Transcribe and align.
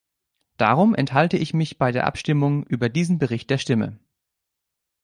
Darum 0.57 0.95
enthalte 0.95 1.37
ich 1.37 1.53
mich 1.53 1.77
bei 1.77 1.91
der 1.91 2.07
Abstimmung 2.07 2.63
über 2.65 2.89
diesen 2.89 3.19
Bericht 3.19 3.51
der 3.51 3.59
Stimme. 3.59 3.99